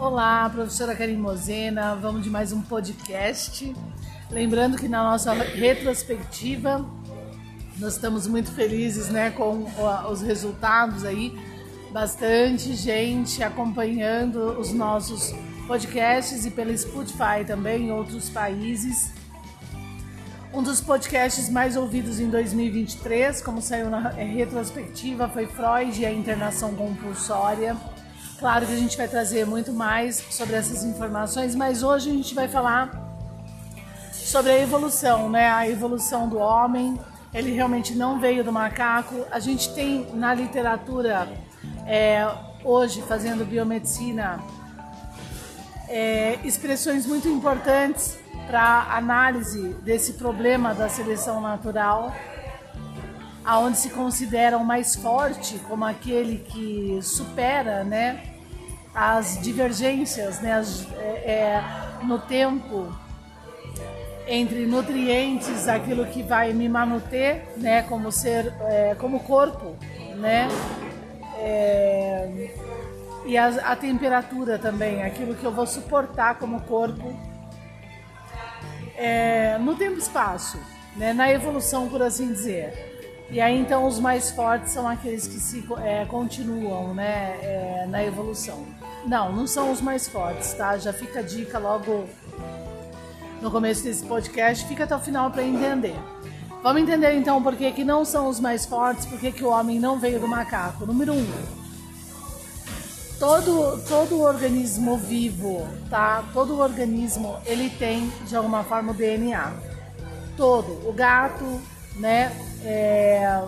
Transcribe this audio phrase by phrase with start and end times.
[0.00, 3.76] Olá, professora Karim Mozena, vamos de mais um podcast.
[4.30, 6.86] Lembrando que na nossa retrospectiva
[7.76, 9.66] nós estamos muito felizes né, com
[10.10, 11.38] os resultados aí,
[11.92, 15.34] bastante gente acompanhando os nossos
[15.66, 19.12] podcasts e pela Spotify também em outros países.
[20.50, 26.10] Um dos podcasts mais ouvidos em 2023, como saiu na retrospectiva, foi Freud e a
[26.10, 27.76] internação compulsória.
[28.40, 32.34] Claro que a gente vai trazer muito mais sobre essas informações, mas hoje a gente
[32.34, 32.90] vai falar
[34.14, 35.50] sobre a evolução, né?
[35.50, 36.98] A evolução do homem.
[37.34, 39.26] Ele realmente não veio do macaco.
[39.30, 41.28] A gente tem na literatura
[41.86, 42.26] é,
[42.64, 44.40] hoje fazendo biomedicina
[45.86, 52.16] é, expressões muito importantes para análise desse problema da seleção natural,
[53.44, 58.30] aonde se considera o mais forte como aquele que supera, né,
[58.94, 61.64] as divergências, né, as, é, é,
[62.04, 62.92] no tempo
[64.26, 69.76] entre nutrientes, aquilo que vai me manter, né, como ser, é, como corpo,
[70.16, 70.48] né,
[71.38, 72.50] é,
[73.24, 77.14] e a, a temperatura também, aquilo que eu vou suportar como corpo
[78.96, 80.58] é, no tempo e espaço,
[80.96, 82.89] né, na evolução, por assim dizer.
[83.30, 88.02] E aí então os mais fortes são aqueles que se é, continuam né, é, na
[88.02, 88.66] evolução.
[89.06, 90.76] Não, não são os mais fortes, tá?
[90.76, 92.06] Já fica a dica logo
[93.40, 95.96] no começo desse podcast, fica até o final para entender.
[96.62, 99.48] Vamos entender então por que, que não são os mais fortes, por que, que o
[99.48, 100.84] homem não veio do macaco.
[100.84, 101.26] Número um,
[103.18, 106.24] todo todo organismo vivo, tá?
[106.34, 109.52] Todo organismo ele tem de alguma forma o DNA.
[110.36, 111.60] Todo, o gato,
[112.00, 112.32] né?
[112.64, 113.42] É,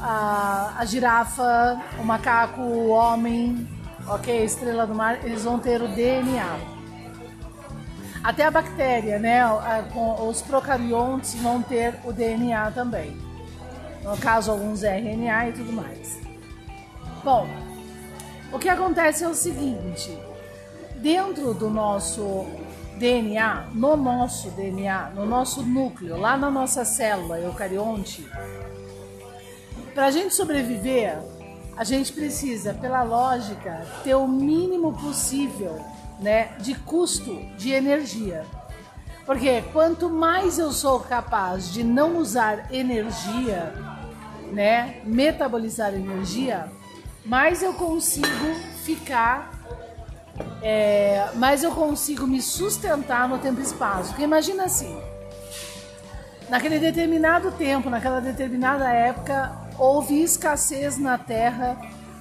[0.00, 3.66] a, a girafa, o macaco, o homem,
[4.06, 4.44] ok?
[4.44, 6.58] Estrela do mar, eles vão ter o DNA.
[8.22, 9.42] Até a bactéria, né?
[10.28, 13.16] Os procariontes vão ter o DNA também.
[14.04, 16.20] No caso, alguns RNA e tudo mais.
[17.24, 17.48] Bom,
[18.52, 20.16] o que acontece é o seguinte:
[20.96, 22.46] dentro do nosso
[23.02, 28.24] DNA, no nosso DNA, no nosso núcleo, lá na nossa célula eucarionte,
[29.92, 31.18] para a gente sobreviver,
[31.76, 35.84] a gente precisa, pela lógica, ter o mínimo possível
[36.20, 38.46] né, de custo de energia.
[39.26, 43.74] Porque quanto mais eu sou capaz de não usar energia,
[44.52, 46.70] né, metabolizar energia,
[47.24, 48.54] mais eu consigo
[48.84, 49.51] ficar,
[50.62, 54.10] é, mais eu consigo me sustentar no tempo e espaço.
[54.10, 54.96] Porque imagina assim,
[56.48, 61.76] naquele determinado tempo, naquela determinada época, houve escassez na Terra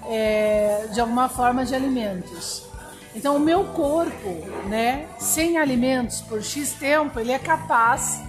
[0.07, 2.65] é, de alguma forma de alimentos.
[3.13, 4.29] Então o meu corpo,
[4.67, 8.21] né, sem alimentos por X tempo, ele é capaz,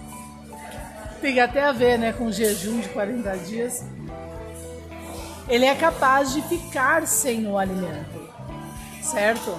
[1.20, 3.84] tem até a ver né, com jejum de 40 dias,
[5.48, 8.28] ele é capaz de ficar sem o alimento,
[9.00, 9.56] certo?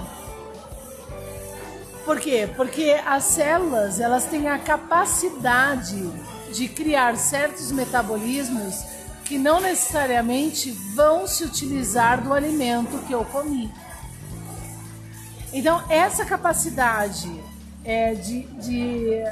[2.05, 2.49] Por quê?
[2.55, 6.01] Porque as células elas têm a capacidade
[6.51, 8.83] de criar certos metabolismos
[9.23, 13.71] que não necessariamente vão se utilizar do alimento que eu comi.
[15.53, 17.31] Então essa capacidade
[17.85, 19.23] é, de, de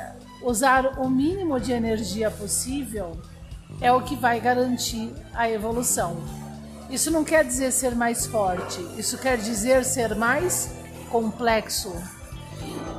[0.42, 3.20] usar o mínimo de energia possível
[3.82, 6.18] é o que vai garantir a evolução.
[6.90, 10.72] Isso não quer dizer ser mais forte, isso quer dizer ser mais
[11.09, 11.94] complexo.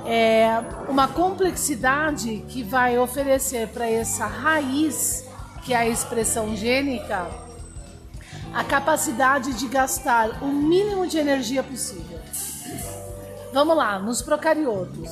[0.04, 5.24] É uma complexidade que vai oferecer para essa raiz,
[5.64, 7.28] que é a expressão gênica,
[8.52, 12.20] a capacidade de gastar o mínimo de energia possível.
[13.52, 15.10] Vamos lá, nos procariotos,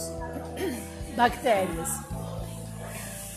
[1.16, 1.88] bactérias.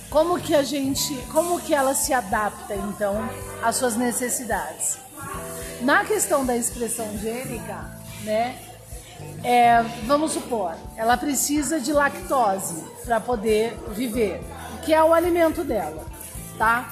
[0.09, 3.27] Como que a gente, como que ela se adapta então
[3.63, 4.97] às suas necessidades?
[5.81, 7.91] Na questão da expressão gênica,
[8.23, 8.57] né?
[9.43, 14.41] É, vamos supor, ela precisa de lactose para poder viver,
[14.83, 16.05] que é o alimento dela,
[16.57, 16.89] tá?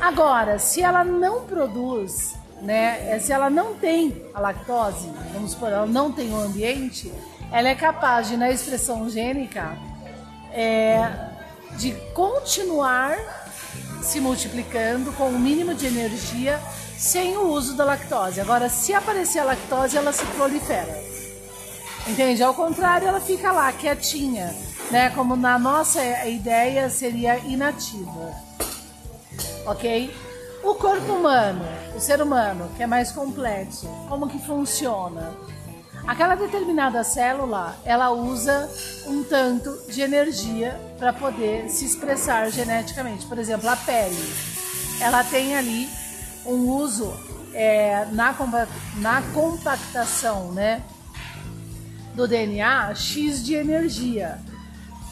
[0.00, 3.10] Agora, se ela não produz, né?
[3.10, 7.12] É, se ela não tem a lactose, vamos supor, ela não tem o ambiente,
[7.52, 9.76] ela é capaz de, na expressão gênica,
[10.52, 11.28] é,
[11.76, 13.16] de continuar
[14.02, 16.58] se multiplicando com o mínimo de energia
[16.96, 18.40] sem o uso da lactose.
[18.40, 21.17] Agora, se aparecer a lactose, ela se prolifera.
[22.08, 22.42] Entende?
[22.42, 24.54] Ao contrário, ela fica lá, quietinha,
[24.90, 25.10] né?
[25.10, 28.34] Como na nossa ideia seria inativa.
[29.66, 30.14] Ok?
[30.64, 31.64] O corpo humano,
[31.94, 35.36] o ser humano, que é mais complexo, como que funciona?
[36.06, 38.68] Aquela determinada célula, ela usa
[39.06, 43.26] um tanto de energia para poder se expressar geneticamente.
[43.26, 44.34] Por exemplo, a pele,
[45.00, 45.88] ela tem ali
[46.46, 47.12] um uso
[47.52, 48.34] é, na,
[48.96, 50.82] na compactação, né,
[52.18, 54.40] do DNA X de energia.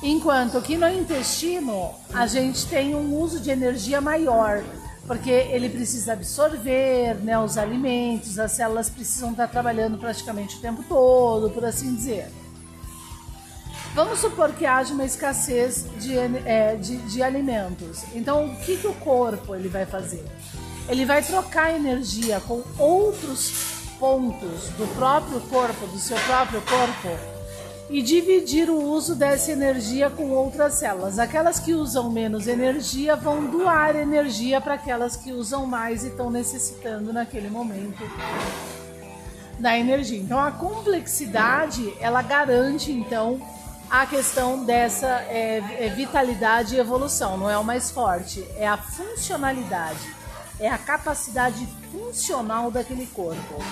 [0.03, 4.65] Enquanto que no intestino a gente tem um uso de energia maior,
[5.07, 10.83] porque ele precisa absorver né, os alimentos, as células precisam estar trabalhando praticamente o tempo
[10.89, 12.29] todo, por assim dizer.
[13.95, 18.03] Vamos supor que haja uma escassez de, é, de, de alimentos.
[18.17, 20.25] Então, o que, que o corpo ele vai fazer?
[20.89, 27.37] Ele vai trocar energia com outros pontos do próprio corpo, do seu próprio corpo,
[27.89, 31.19] e dividir o uso dessa energia com outras células.
[31.19, 36.31] Aquelas que usam menos energia vão doar energia para aquelas que usam mais e estão
[36.31, 38.03] necessitando naquele momento
[39.59, 40.19] da energia.
[40.19, 43.41] Então a complexidade ela garante então
[43.89, 47.37] a questão dessa é, é vitalidade e evolução.
[47.37, 50.13] Não é o mais forte, é a funcionalidade,
[50.59, 51.67] é a capacidade
[51.97, 53.63] funcional daquele corpo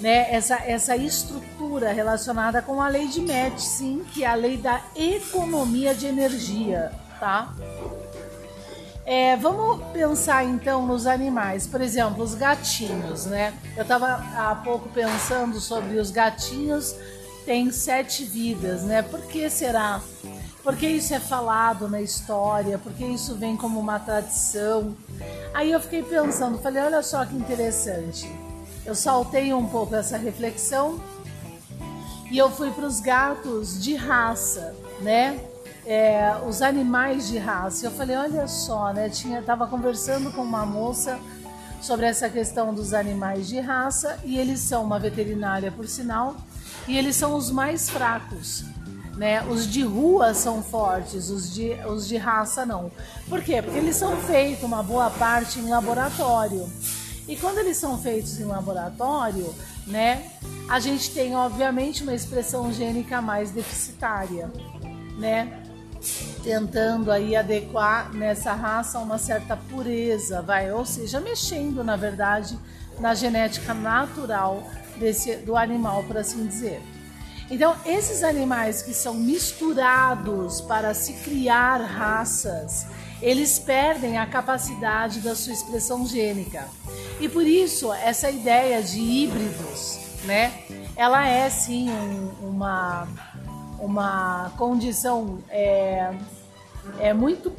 [0.00, 3.24] né, essa, essa estrutura relacionada com a lei de
[3.58, 7.54] sim, que é a lei da economia de energia, tá?
[9.04, 13.54] É, vamos pensar então nos animais, por exemplo, os gatinhos, né?
[13.76, 16.94] Eu estava há pouco pensando sobre os gatinhos
[17.44, 19.02] têm sete vidas, né?
[19.02, 20.02] Por que será?
[20.66, 24.94] Porque isso é falado na história, porque isso vem como uma tradição.
[25.54, 28.28] Aí eu fiquei pensando, falei, olha só que interessante
[28.86, 31.00] eu saltei um pouco essa reflexão
[32.30, 35.38] e eu fui para os gatos de raça, né?
[35.84, 37.86] É, os animais de raça.
[37.86, 39.08] Eu falei, olha só, né?
[39.08, 41.18] Tinha, tava conversando com uma moça
[41.80, 46.36] sobre essa questão dos animais de raça e eles são uma veterinária, por sinal,
[46.88, 48.64] e eles são os mais fracos.
[49.16, 49.42] Né?
[49.48, 52.92] Os de rua são fortes, os de, os de raça não.
[53.28, 53.62] Por quê?
[53.62, 56.70] Porque eles são feitos uma boa parte em laboratório.
[57.26, 59.52] E quando eles são feitos em laboratório,
[59.86, 60.30] né,
[60.68, 64.50] a gente tem obviamente uma expressão gênica mais deficitária,
[65.18, 65.62] né?
[66.44, 72.56] Tentando aí adequar nessa raça uma certa pureza, vai, ou seja, mexendo na verdade
[73.00, 74.62] na genética natural
[74.96, 76.82] desse do animal, por assim dizer.
[77.50, 82.86] Então, esses animais que são misturados para se criar raças,
[83.22, 86.68] eles perdem a capacidade da sua expressão gênica.
[87.20, 90.52] E por isso, essa ideia de híbridos, né,
[90.96, 93.08] ela é sim um, uma,
[93.78, 96.12] uma condição é,
[96.98, 97.52] é muito,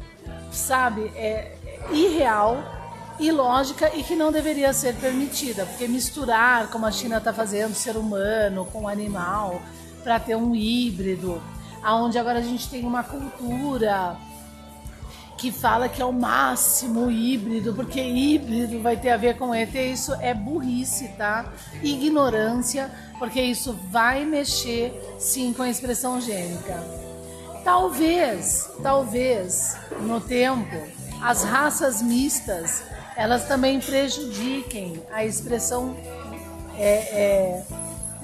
[0.52, 1.56] sabe, é,
[1.92, 2.58] irreal,
[3.20, 7.98] ilógica e que não deveria ser permitida, porque misturar, como a China está fazendo, ser
[7.98, 9.62] humano com animal,
[10.04, 11.42] para ter um híbrido,
[11.84, 14.18] aonde agora a gente tem uma cultura
[15.38, 19.74] que fala que é o máximo híbrido, porque híbrido vai ter a ver com ET,
[19.76, 21.54] isso é burrice, tá?
[21.84, 26.84] Ignorância, porque isso vai mexer sim com a expressão gênica.
[27.64, 30.76] Talvez, talvez, no tempo,
[31.22, 32.84] as raças mistas,
[33.18, 35.98] elas também prejudiquem a expressão
[36.78, 37.64] é, é,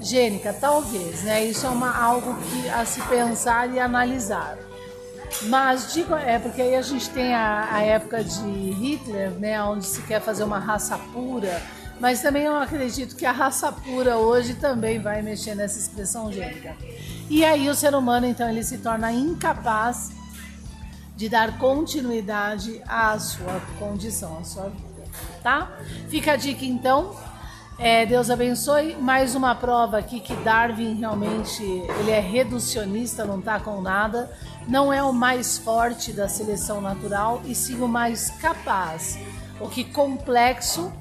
[0.00, 1.44] gênica, talvez, né?
[1.44, 4.56] Isso é uma, algo que a se pensar e analisar.
[5.42, 9.84] Mas digo, é porque aí a gente tem a, a, época de Hitler, né, onde
[9.84, 11.60] se quer fazer uma raça pura,
[11.98, 16.76] mas também eu acredito que a raça pura hoje também vai mexer nessa expressão gênica.
[17.28, 20.12] E aí o ser humano então ele se torna incapaz
[21.16, 25.04] de dar continuidade à sua condição, à sua vida,
[25.42, 25.72] tá?
[26.08, 27.16] Fica a dica então.
[27.76, 28.94] É, Deus abençoe.
[28.96, 34.30] Mais uma prova aqui que Darwin realmente ele é reducionista, não tá com nada
[34.66, 39.18] não é o mais forte da seleção natural e sim o mais capaz.
[39.60, 40.92] O que complexo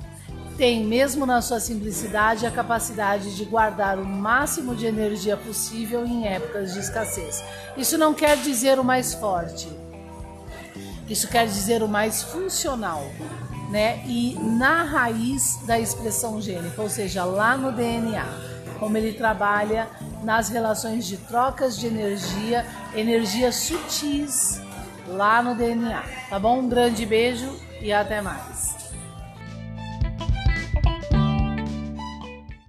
[0.57, 6.27] tem, mesmo na sua simplicidade, a capacidade de guardar o máximo de energia possível em
[6.27, 7.43] épocas de escassez.
[7.75, 9.67] Isso não quer dizer o mais forte,
[11.09, 13.03] isso quer dizer o mais funcional.
[13.69, 14.03] Né?
[14.05, 18.25] E na raiz da expressão gênica, ou seja, lá no DNA,
[18.79, 19.87] como ele trabalha
[20.23, 24.61] nas relações de trocas de energia, energias sutis
[25.07, 26.03] lá no DNA.
[26.29, 26.59] Tá bom?
[26.59, 28.82] Um grande beijo e até mais.